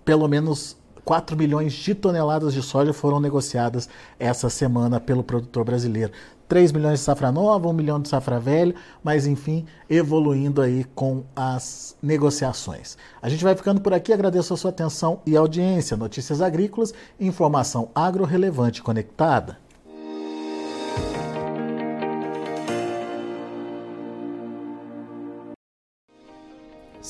pelo 0.04 0.28
menos 0.28 0.76
4 1.04 1.36
milhões 1.36 1.72
de 1.72 1.94
toneladas 1.94 2.54
de 2.54 2.62
soja 2.62 2.92
foram 2.92 3.18
negociadas 3.18 3.88
essa 4.18 4.48
semana 4.48 5.00
pelo 5.00 5.24
produtor 5.24 5.64
brasileiro. 5.64 6.12
3 6.48 6.70
milhões 6.70 6.98
de 6.98 7.04
safra 7.06 7.32
nova, 7.32 7.66
1 7.66 7.72
milhão 7.72 7.98
de 7.98 8.08
safra 8.08 8.38
velha, 8.38 8.74
mas 9.02 9.26
enfim, 9.26 9.64
evoluindo 9.88 10.60
aí 10.60 10.84
com 10.94 11.24
as 11.34 11.96
negociações. 12.02 12.98
A 13.22 13.28
gente 13.28 13.42
vai 13.42 13.56
ficando 13.56 13.80
por 13.80 13.94
aqui, 13.94 14.12
agradeço 14.12 14.52
a 14.52 14.56
sua 14.56 14.70
atenção 14.70 15.20
e 15.24 15.34
audiência. 15.34 15.96
Notícias 15.96 16.42
agrícolas, 16.42 16.92
informação 17.18 17.88
agro 17.94 18.24
relevante 18.24 18.82
conectada. 18.82 19.61